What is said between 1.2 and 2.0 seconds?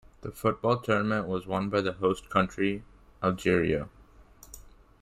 was won by the